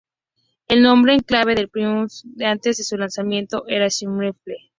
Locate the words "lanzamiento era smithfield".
2.97-4.57